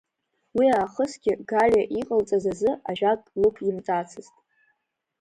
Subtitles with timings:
[0.57, 4.33] Уи аахысгьы, Галиа иҟалҵаз азы ажәак лықәимҵацызт.